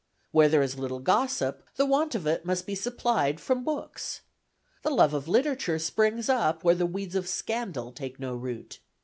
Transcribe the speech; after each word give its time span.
Where 0.31 0.49
there 0.49 0.63
is 0.63 0.79
little 0.79 0.97
gossip, 0.99 1.61
the 1.75 1.85
want 1.85 2.15
of 2.15 2.25
it 2.25 2.43
must 2.43 2.65
be 2.65 2.73
supplied 2.73 3.39
from 3.39 3.63
books. 3.63 4.21
The 4.81 4.89
love 4.89 5.13
of 5.13 5.27
literature 5.27 5.77
springs 5.77 6.27
up 6.27 6.63
where 6.63 6.73
the 6.73 6.87
weeds 6.87 7.13
of 7.13 7.29
scandal 7.29 7.91
take 7.91 8.19
no 8.19 8.33
root. 8.33 8.79